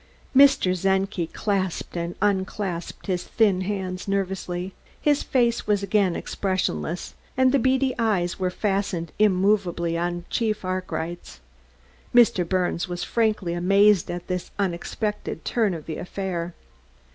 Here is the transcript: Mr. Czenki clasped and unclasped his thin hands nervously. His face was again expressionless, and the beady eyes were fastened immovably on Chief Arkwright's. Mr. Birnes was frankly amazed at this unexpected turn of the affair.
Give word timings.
Mr. 0.35 0.73
Czenki 0.75 1.27
clasped 1.31 1.95
and 1.95 2.15
unclasped 2.23 3.05
his 3.05 3.23
thin 3.23 3.61
hands 3.61 4.07
nervously. 4.07 4.73
His 4.99 5.21
face 5.21 5.67
was 5.67 5.83
again 5.83 6.15
expressionless, 6.15 7.13
and 7.37 7.51
the 7.51 7.59
beady 7.59 7.93
eyes 7.99 8.39
were 8.39 8.49
fastened 8.49 9.11
immovably 9.19 9.99
on 9.99 10.25
Chief 10.31 10.65
Arkwright's. 10.65 11.39
Mr. 12.15 12.43
Birnes 12.49 12.87
was 12.87 13.03
frankly 13.03 13.53
amazed 13.53 14.09
at 14.09 14.25
this 14.25 14.49
unexpected 14.57 15.45
turn 15.45 15.75
of 15.75 15.85
the 15.85 15.97
affair. 15.97 16.55